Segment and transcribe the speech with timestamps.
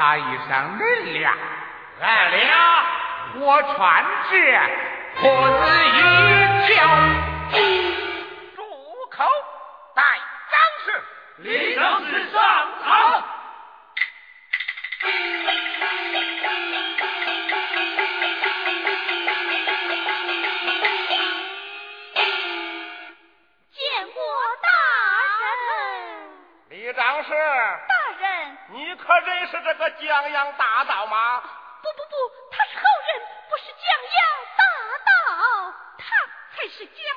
[0.00, 1.30] 打一声恁俩，
[2.00, 2.56] 俺俩，
[3.34, 4.34] 我穿这
[5.20, 6.00] 裤子一
[6.72, 6.72] 条，
[8.56, 8.64] 住
[9.10, 9.28] 口！
[9.94, 10.02] 带
[10.50, 10.88] 张氏，
[11.36, 12.40] 李张氏上
[12.82, 12.88] 堂。
[23.74, 23.78] 见
[24.14, 24.18] 过
[24.62, 24.68] 大
[26.70, 26.70] 人。
[26.70, 27.99] 李张氏，大人，
[29.10, 31.42] 他认识这个江洋大盗吗？
[31.82, 32.14] 不不不，
[32.52, 33.20] 他是好人，
[33.50, 33.82] 不是江
[34.14, 34.22] 洋
[34.56, 34.62] 大
[35.04, 36.04] 盗，他
[36.54, 37.09] 才是江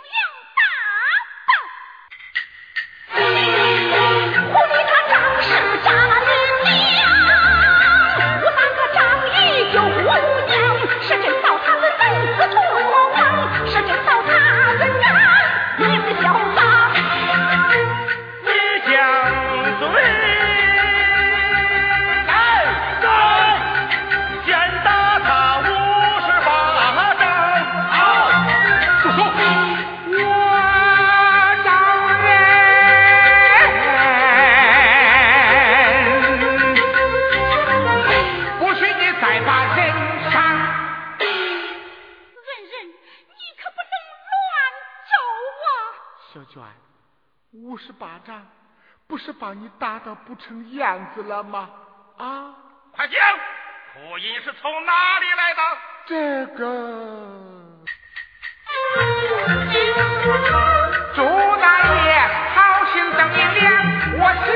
[49.64, 51.70] 你打的不成样子了吗？
[52.18, 52.52] 啊，
[52.92, 53.18] 快讲，
[53.94, 55.62] 苦音是从哪里来的？
[56.06, 56.62] 这个
[61.16, 61.24] 朱
[61.62, 62.20] 大爷
[62.54, 63.72] 好心等一两，
[64.20, 64.52] 我只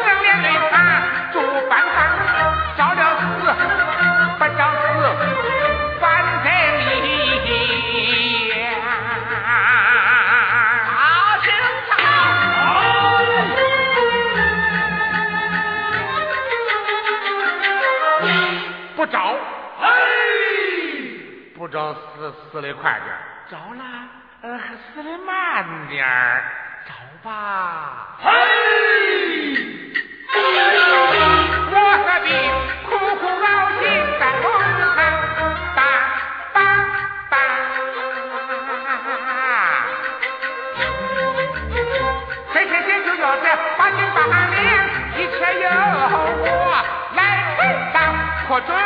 [19.07, 19.37] 不招，
[19.79, 19.87] 嘿，
[21.55, 23.19] 不着死死的快点儿，
[23.49, 23.81] 招了
[24.41, 24.59] 呃
[24.93, 26.43] 死的慢点儿，
[26.85, 28.17] 招吧。
[28.19, 28.29] 嘿，
[31.71, 32.27] 我何必
[32.89, 33.47] 苦苦劳
[33.79, 33.81] 心
[34.19, 34.45] 在梦
[34.93, 34.99] 上
[35.73, 35.79] 打
[36.51, 36.55] 吧
[37.29, 37.33] 吧？
[42.51, 43.43] 谁谁谁就要这
[43.77, 44.59] 八斤八两，
[45.15, 46.03] 一切由我
[48.47, 48.77] 可准银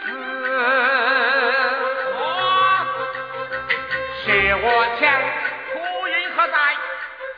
[0.00, 0.06] 子
[2.12, 2.20] 我
[4.24, 4.66] 是我
[4.98, 5.00] 抢，
[5.72, 5.78] 秃
[6.08, 6.54] 鹰何在？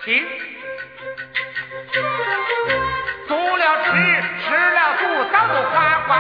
[0.03, 0.09] 听。
[3.29, 3.89] 做了吃，
[4.41, 5.75] 吃了赌，早都花
[6.07, 6.11] 光。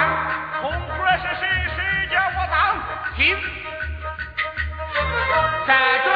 [0.60, 1.42] 红活是谁？
[1.74, 2.54] 谁叫我当？
[3.16, 3.18] 听，
[5.66, 5.70] 这
[6.04, 6.08] 种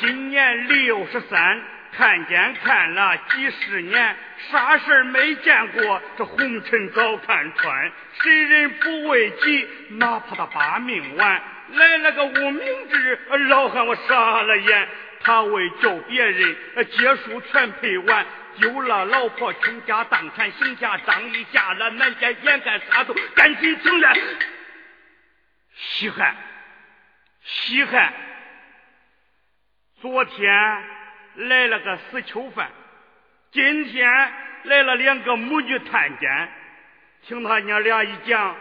[0.00, 1.62] 今年六十三，
[1.92, 4.16] 看见看了几十年，
[4.50, 6.02] 啥事儿没见过。
[6.16, 7.92] 这红尘早看穿，
[8.22, 11.42] 谁人不为己，哪怕他把命完。
[11.72, 14.88] 来了个无名之，老汉我傻了眼。
[15.22, 16.56] 他为救别人，
[16.92, 18.24] 结束全赔完，
[18.58, 24.14] 丢了老婆，倾家荡产，行侠仗义，嫁了南家，眼看啥都赶紧情了。
[25.76, 26.34] 稀罕，
[27.44, 28.14] 稀罕。
[30.00, 30.84] 昨天
[31.34, 32.70] 来了个死囚犯，
[33.52, 34.32] 今天
[34.64, 36.52] 来了两个母女探监。
[37.22, 38.56] 听他娘俩一讲，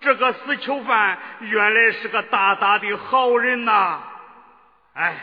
[0.00, 4.00] 这个死囚犯原来是个大大的好人呐！
[4.94, 5.16] 哎，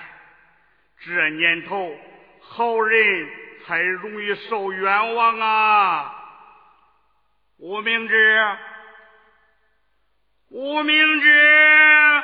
[0.99, 1.97] 这年头
[2.41, 3.29] 好人
[3.65, 6.13] 才容易受冤枉啊！
[7.59, 8.57] 吴明志，
[10.49, 12.23] 吴明志，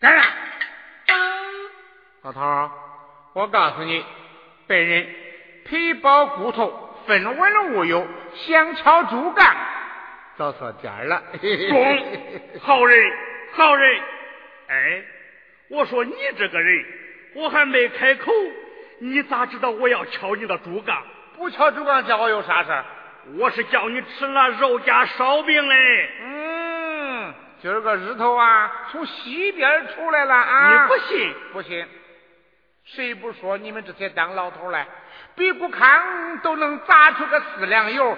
[0.00, 0.49] 来了。
[2.22, 2.70] 老头，
[3.32, 4.04] 我告诉你，
[4.66, 5.06] 本人
[5.64, 9.56] 皮包骨头，分文无有，想敲竹杠，
[10.36, 11.22] 找错点了。
[11.40, 12.06] 中，
[12.60, 13.12] 好人，
[13.52, 14.00] 好人。
[14.68, 15.02] 哎，
[15.70, 16.84] 我说你这个人，
[17.36, 18.30] 我还没开口，
[18.98, 21.02] 你咋知道我要敲你的竹杠？
[21.38, 22.84] 不敲竹杠，叫我有啥事
[23.38, 26.10] 我是叫你吃那肉夹烧饼嘞。
[26.20, 30.82] 嗯，今儿个日头啊，从西边出来了啊。
[30.82, 31.34] 你不信？
[31.54, 31.86] 不信。
[32.94, 34.86] 谁不说你们这些当老头来，
[35.36, 38.16] 比谷康都能砸出个四两油，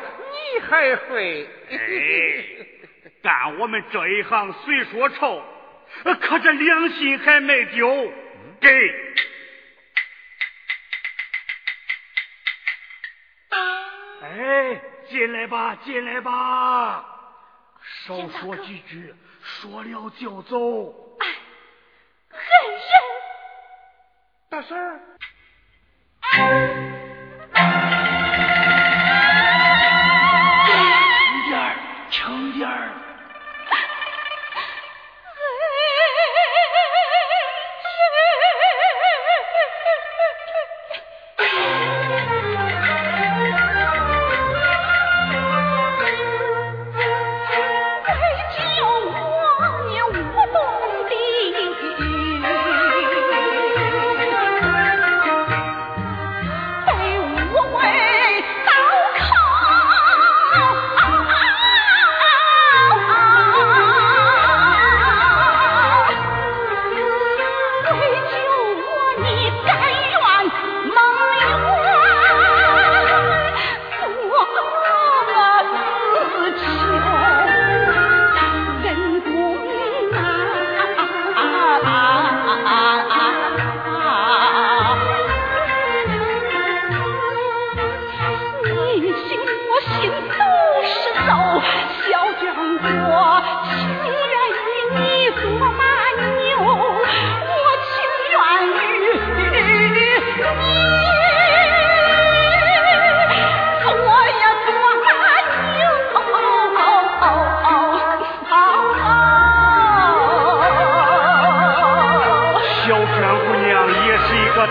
[0.57, 1.49] 你还会？
[3.23, 5.43] 干我们这一行虽说臭，
[6.21, 8.13] 可这良心还没丢。
[8.61, 8.69] 给，
[14.21, 17.05] 哎，进来吧，进来吧，
[18.07, 21.17] 少说几句，说了就走。
[21.19, 21.27] 哎，
[22.31, 22.41] 狠
[22.71, 22.81] 人。
[24.53, 25.01] 大婶儿，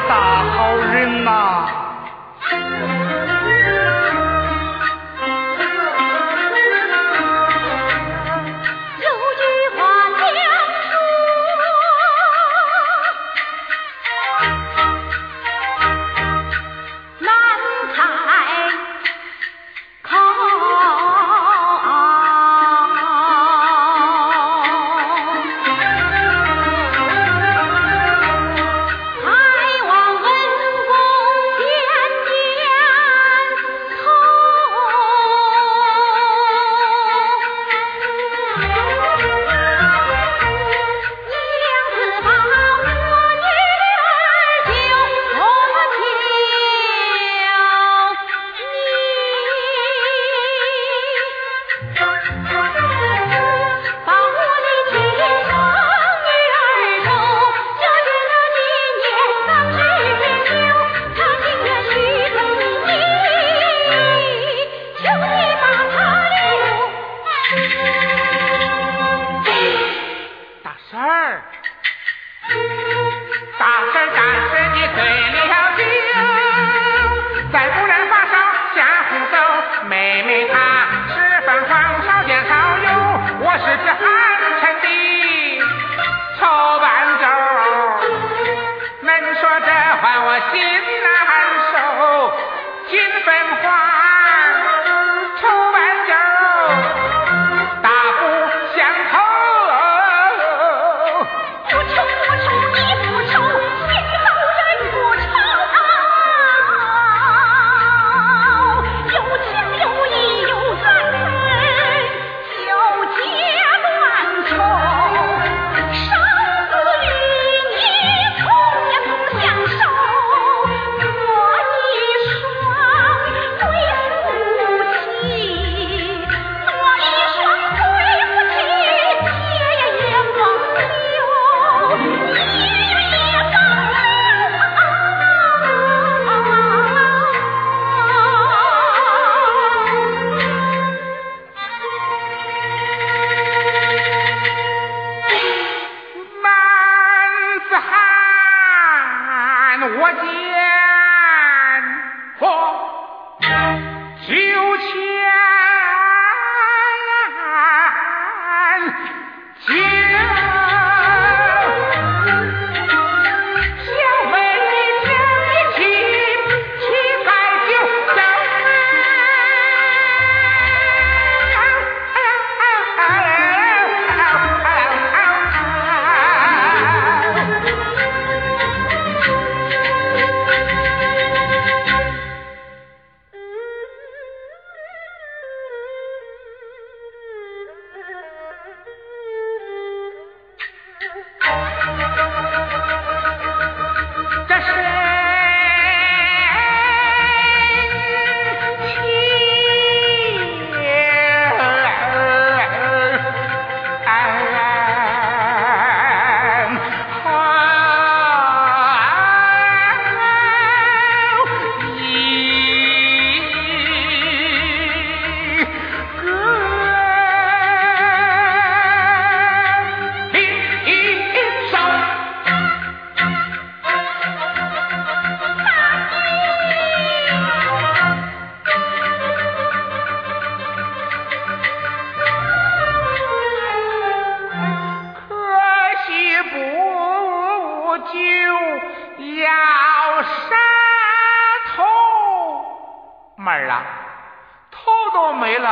[0.08, 1.81] 大好人哪。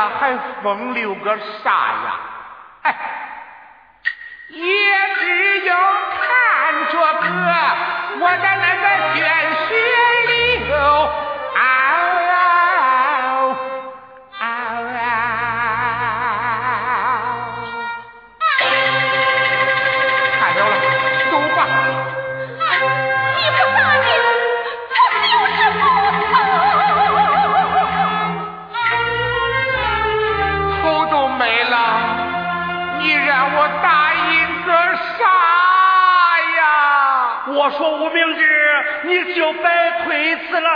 [0.08, 2.20] 还风流个啥呀？
[2.82, 2.96] 哎，
[4.48, 4.64] 也
[5.16, 7.26] 只有看着哥
[8.20, 9.18] 我的那个鲜
[9.68, 9.70] 血
[39.34, 40.69] 就白推辞了。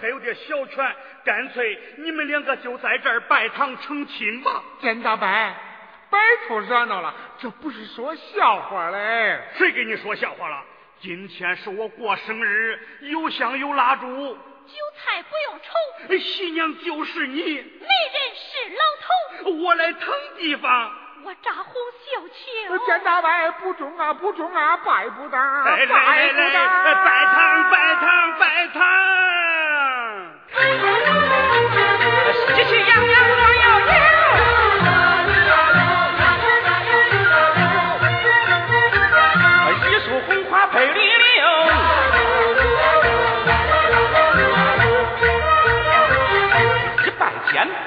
[0.00, 4.62] 还有点小权，干脆你们两个就在这儿拜堂成亲吧。
[4.80, 5.28] 见大伯，
[6.10, 9.40] 别出热闹了，这不是说笑话嘞。
[9.56, 10.62] 谁跟你说笑话了？
[11.00, 16.18] 今天是我过生日，有香有蜡烛，酒菜不用愁。
[16.18, 17.62] 新娘就是你，媒人
[18.34, 20.92] 是老头，我来腾地方。
[21.24, 28.80] 我扎红绣球，见大伯不中啊不中啊，拜不得，拜不得，拜堂拜堂拜堂，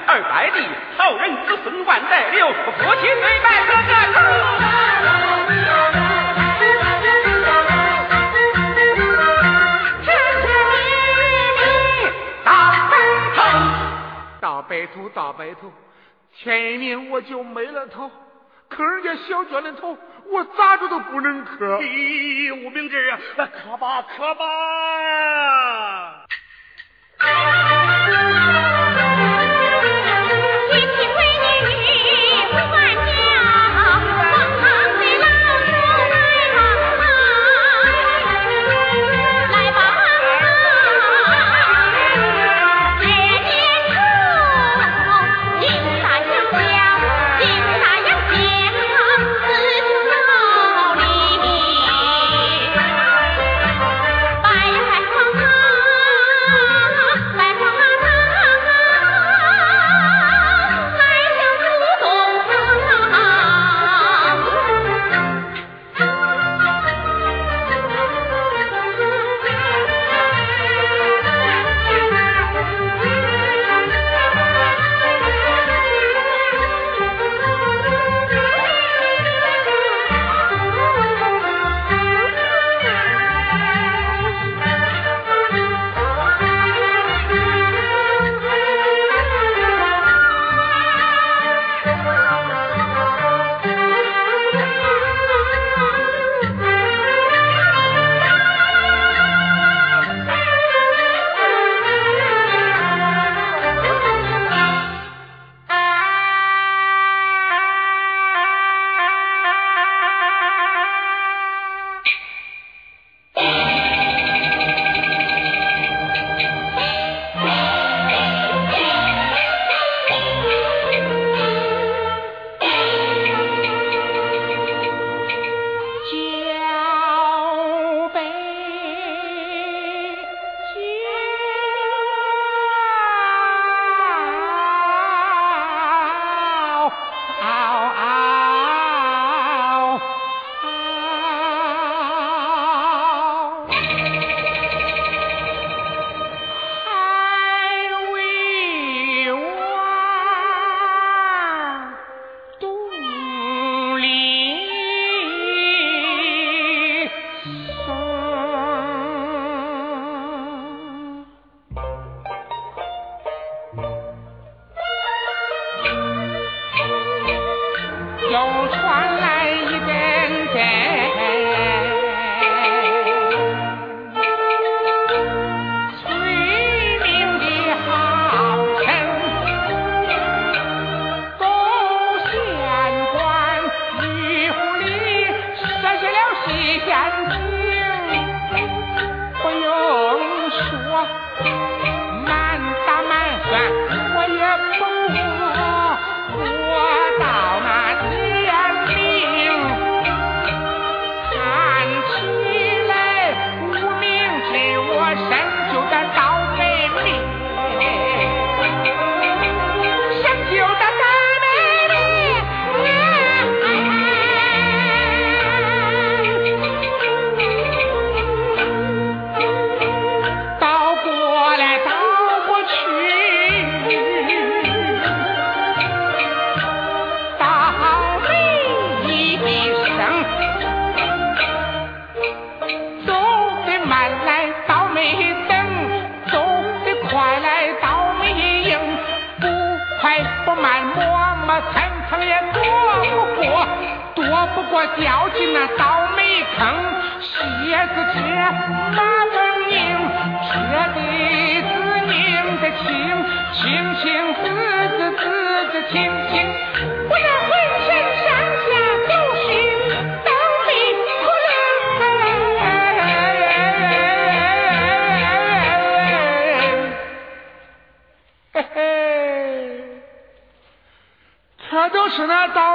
[0.06, 0.60] 二拜地。
[0.98, 4.81] 好人子孙万代留，夫妻对拜个个
[14.82, 15.72] 白头，大白头，
[16.34, 18.10] 前一年我就没了头，
[18.68, 19.96] 可人家小娟的头，
[20.26, 21.78] 我咋着都不能磕。
[21.78, 24.44] 咦，吴明志，磕吧磕吧。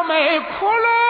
[0.08, 1.07] 卖窟窿。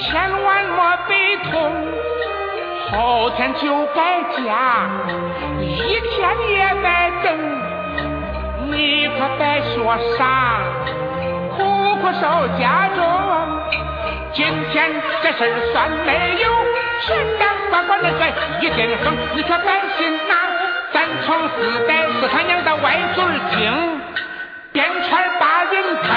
[0.00, 1.72] 千万莫悲痛，
[2.90, 4.88] 后天就该嫁，
[5.60, 7.38] 一天也该等，
[8.70, 10.62] 你可别说啥，
[11.54, 13.04] 苦苦守家中。
[14.32, 14.90] 今天
[15.22, 16.48] 这事算没有，
[17.06, 18.20] 前当把我那个
[18.62, 20.34] 一点风，你可担心呐，
[20.94, 24.00] 三从四代是他娘的歪嘴精，
[24.72, 26.08] 鞭儿把人疼，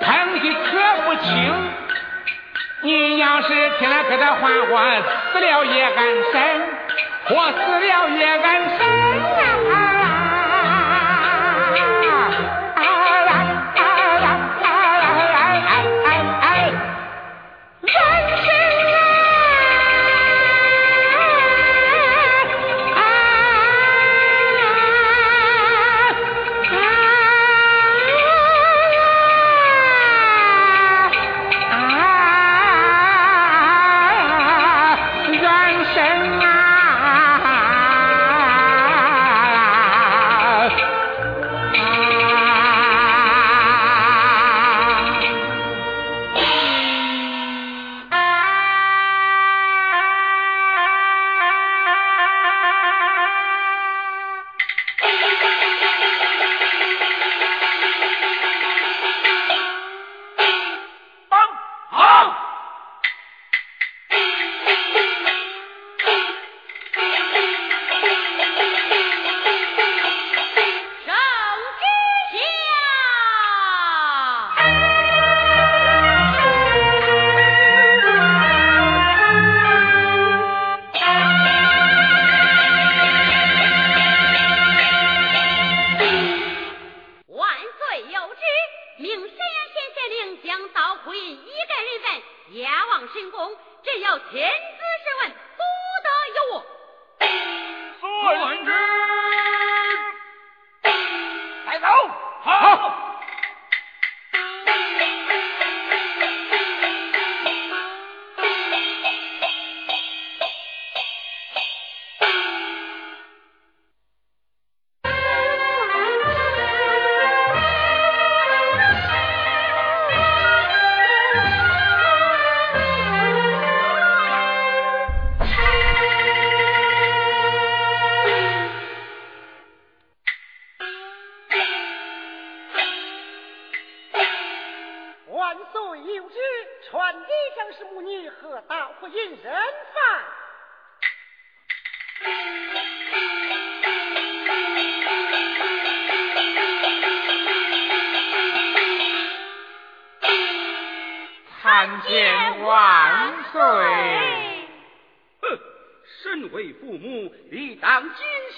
[0.00, 0.70] 疼的可
[1.04, 1.81] 不轻。
[2.84, 4.76] 你要是听了哥的话，我
[5.32, 6.42] 死了也安生，
[7.30, 8.81] 我死了也安生。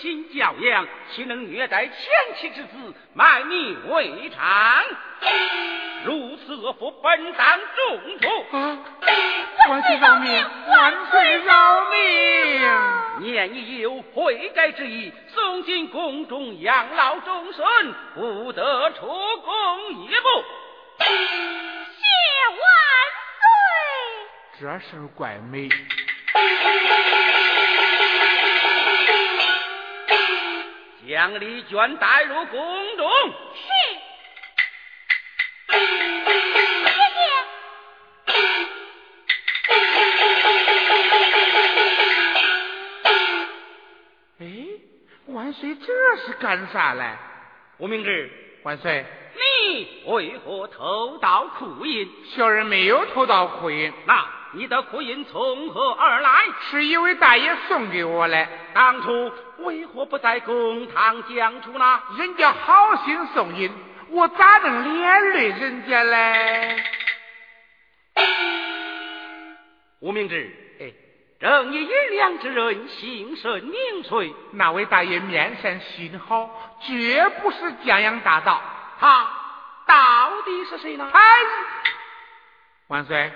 [0.05, 1.97] 心教养，岂能虐待前
[2.37, 4.85] 妻之子，卖命为娼？
[6.05, 8.29] 如此恶妇，本当重处。
[8.55, 8.79] 啊！
[9.67, 10.45] 万岁饶命！
[10.69, 12.01] 万岁饶命！
[13.21, 17.65] 念你有悔改之意，送进宫中养老终身，
[18.15, 20.45] 不得出宫一步。
[20.99, 21.07] 谢
[22.51, 22.61] 万
[23.41, 24.61] 岁！
[24.61, 25.71] 这事怪美。
[31.25, 33.11] 将李娟带入宫中。
[33.55, 33.69] 是。
[35.71, 35.79] 谢
[37.15, 37.19] 谢。
[44.41, 44.45] 哎，
[45.29, 45.87] 万岁，这
[46.27, 47.17] 是干啥嘞？
[47.79, 48.31] 吴明志，
[48.63, 52.07] 万岁，你为何偷盗库银？
[52.37, 53.91] 小人没有偷盗库银。
[54.05, 54.44] 那。
[54.55, 56.31] 你的苦音从何而来？
[56.71, 58.49] 是一位大爷送给我的。
[58.73, 62.01] 当初为何不在公堂讲出呢？
[62.19, 63.73] 人家好心送银，
[64.11, 66.85] 我咋能连累人家嘞？
[70.01, 70.93] 吴明志，哎，
[71.41, 74.33] 正义银良之人，心神明垂。
[74.53, 78.61] 那位大爷面善心好，绝不是江洋大盗。
[79.01, 79.29] 他
[79.87, 81.11] 到底是谁呢？
[81.13, 81.21] 哎，
[82.87, 83.33] 万岁。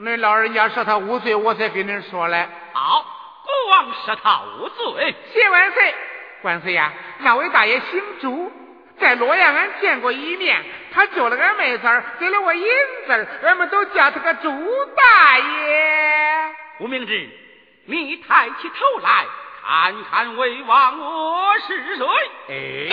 [0.00, 2.48] 恁老人家说他无罪，我才跟恁说嘞。
[2.72, 3.06] 好，
[3.44, 5.14] 国王说他无罪。
[5.32, 5.94] 谢万岁，
[6.42, 6.92] 万岁呀！
[7.20, 8.52] 那位大爷姓朱，
[8.98, 10.64] 在洛阳俺见过一面。
[10.92, 12.66] 他救了俺妹子，给了我银
[13.06, 14.50] 子，俺们都叫他个朱
[14.96, 16.54] 大爷。
[16.80, 17.28] 吴明志，
[17.86, 19.26] 你抬起头来
[19.62, 22.06] 看看魏王我是谁？
[22.48, 22.90] 哎，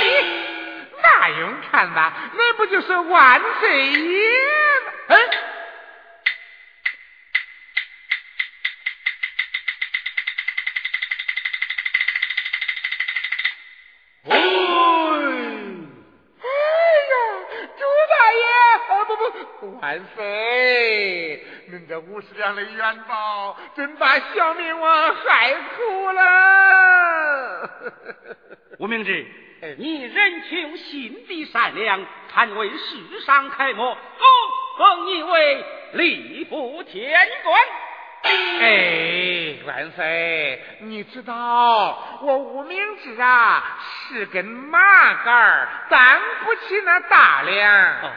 [1.01, 4.29] 那用看吧，那不就是万岁爷
[4.85, 4.91] 吗？
[5.07, 5.17] 哎。
[19.91, 21.43] 万岁！
[21.69, 27.69] 恁这五十两的元宝，真把小明王害苦了。
[28.79, 29.27] 吴明志，
[29.77, 33.99] 你人穷心地善良，堪为世上楷模，恭
[34.77, 37.61] 封你为吏部天官。
[38.23, 43.77] 哎，万岁，你知道我无名指啊，
[44.07, 47.73] 是根麻杆，担不起那大梁。
[48.03, 48.11] 哦，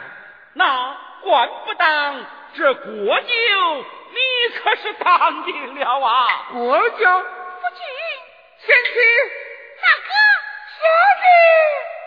[0.53, 1.04] 那。
[1.25, 3.25] 管不当这国舅，
[4.11, 4.19] 你
[4.59, 6.45] 可是当定了啊！
[6.51, 7.83] 国舅，夫君，
[8.59, 8.93] 贤妻，
[9.81, 10.11] 大哥，
[10.77, 10.85] 小
[11.23, 11.25] 弟，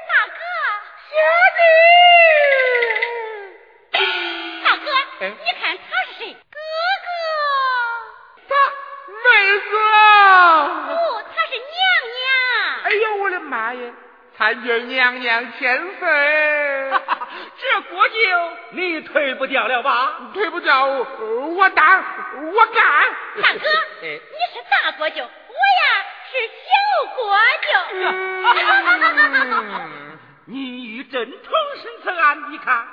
[0.09, 0.41] 大哥，
[1.11, 1.19] 小
[3.99, 4.01] 弟，
[4.63, 4.87] 大哥，
[5.27, 6.23] 你看他是谁？
[6.33, 6.57] 哥
[7.05, 7.11] 哥，
[8.49, 8.51] 他
[9.11, 9.27] 妹
[9.59, 9.71] 子，
[10.87, 10.91] 不，
[11.35, 11.69] 他是娘
[12.15, 12.23] 娘。
[12.85, 13.81] 哎呦，我的妈呀！
[14.39, 16.09] 参见娘娘千岁。
[17.61, 18.15] 这国舅
[18.71, 20.31] 你退不掉了吧？
[20.33, 22.05] 退不掉，我当，
[22.55, 22.85] 我干。
[23.43, 23.59] 大哥，
[24.01, 24.21] 你
[24.53, 26.71] 是大国舅，我呀是小
[27.17, 27.69] 国舅。
[30.47, 32.87] 你与朕同生此案，你看。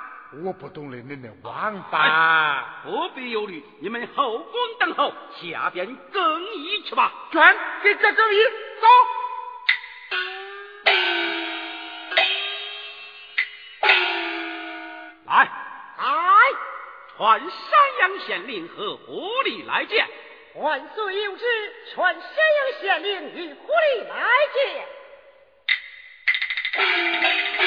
[0.44, 2.82] 我不懂得恁的王法。
[2.82, 7.12] 不必忧虑，你们后宫等候，下边更衣去吧。
[7.30, 8.38] 转给这更衣，
[8.80, 8.86] 走。
[17.16, 17.48] 传山
[18.00, 20.06] 阳县令和狐狸来见。
[20.56, 21.46] 万岁有旨，
[21.94, 24.86] 传山阳县令与狐狸来见。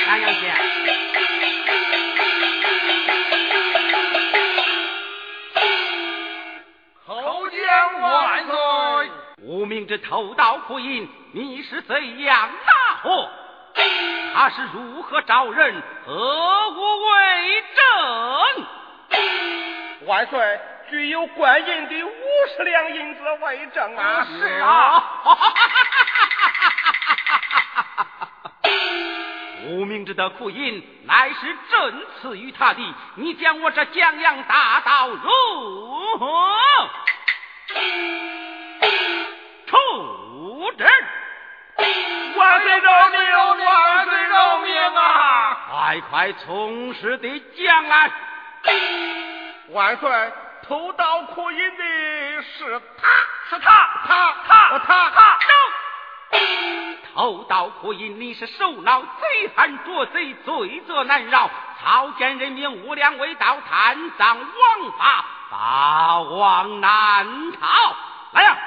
[0.06, 0.56] 山阳县，
[7.08, 8.54] 叩见万岁。
[9.42, 13.28] 无名之偷盗库银，你是怎样大祸？
[14.36, 15.82] 他是如何招人？
[16.06, 18.68] 何物为证？
[20.10, 22.12] 万岁，具有官银的五
[22.58, 24.26] 十两银子为证啊！
[24.26, 25.04] 是啊，
[29.70, 32.82] 无名之的库银乃是朕赐予他的，
[33.18, 35.30] 你将我这江洋大盗如
[36.18, 36.58] 何
[39.68, 40.84] 处置？
[42.36, 43.32] 万岁饶命！
[43.64, 45.58] 万岁饶命啊！
[45.70, 48.12] 快快从实的讲来！
[49.72, 50.10] 万岁，
[50.68, 51.84] 偷盗库银的
[52.42, 53.08] 是他，
[53.50, 55.48] 是他，他，他，他，他。
[57.14, 61.50] 偷盗库银，你是首脑贼喊捉贼，罪责难饶，
[61.82, 67.96] 草菅人命，无良为盗，贪赃枉法，法网难逃。
[68.32, 68.58] 来呀！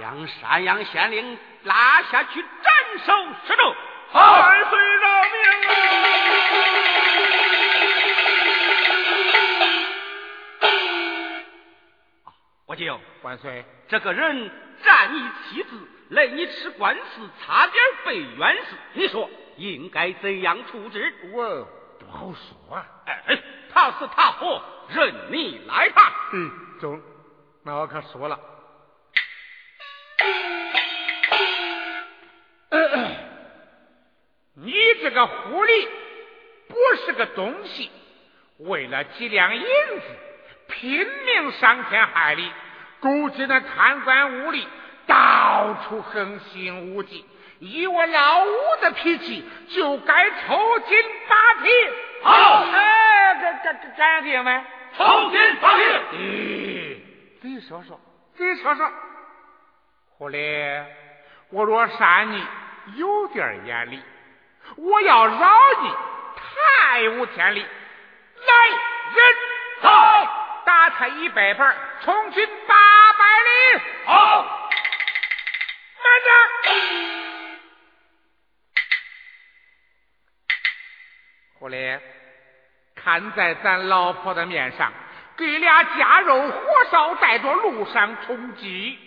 [0.00, 2.72] 将山阳县令拉下去斩
[3.04, 3.12] 首
[3.46, 3.76] 示众。
[4.12, 5.30] 万岁饶命
[12.70, 12.72] 啊！
[12.72, 14.48] 我舅，万岁，这个人
[14.84, 15.70] 占你妻子，
[16.10, 21.12] 累你吃官司，差点被冤死，你说应该怎样处置？
[21.32, 21.64] 我
[21.98, 22.86] 不好说啊。
[23.06, 26.12] 哎，他死他活，任你来判。
[26.32, 27.02] 嗯，中，
[27.64, 28.38] 那我可说了。
[34.54, 35.88] 你这个狐狸
[36.68, 37.90] 不是个东西，
[38.58, 40.02] 为了几两银子
[40.68, 42.52] 拼命伤天害理，
[43.00, 44.64] 勾结那贪官污吏，
[45.06, 47.24] 到处横行无忌。
[47.58, 51.70] 以我老五的脾气，就该抽筋扒皮。
[52.22, 54.64] 好，哎，敢敢敢定没？
[54.96, 55.82] 抽筋扒皮。
[56.16, 56.96] 咦，
[57.42, 58.00] 你说说，
[58.36, 58.90] 你说说，
[60.16, 60.84] 狐狸，
[61.50, 62.46] 我若杀你，
[62.96, 64.02] 有点眼力。
[64.76, 65.50] 我要饶
[65.82, 65.90] 你，
[66.36, 67.60] 太无天理！
[67.60, 68.68] 来
[69.14, 69.34] 人，
[69.82, 69.88] 走，
[70.64, 72.89] 打他一百板，从军八百里。
[74.04, 74.42] 好，
[76.02, 76.28] 慢着，
[81.58, 82.00] 狐狸，
[82.96, 84.92] 看在咱老婆的面上，
[85.36, 86.60] 给俩夹肉火
[86.90, 88.98] 烧，带着路上充饥。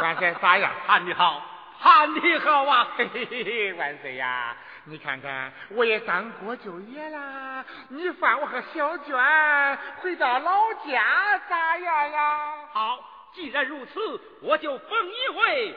[0.00, 0.72] 万岁，咋样？
[0.86, 1.42] 判的好，
[1.80, 2.88] 判的好啊！
[2.96, 4.56] 嘿嘿嘿嘿，万岁呀！
[4.86, 7.64] 你看看，我也当过舅爷啦。
[7.88, 12.54] 你放我和小娟回到老家，咋样呀？
[12.72, 15.74] 好，既然如此，我就封你为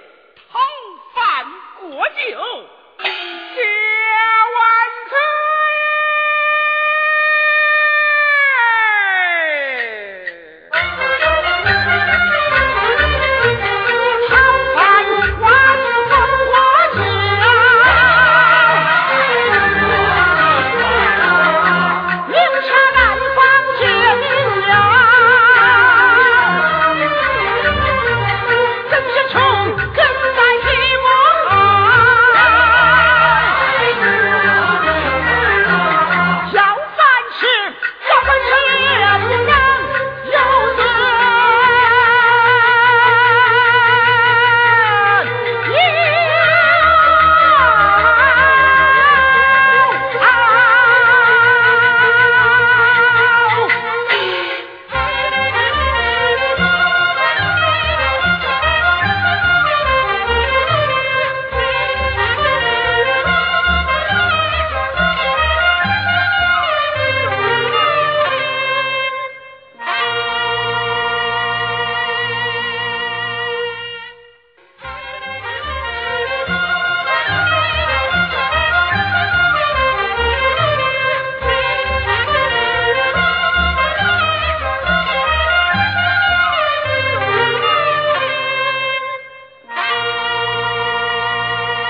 [0.51, 0.59] 讨
[1.13, 1.45] 饭
[1.79, 2.65] 过酒。
[2.99, 3.11] 行。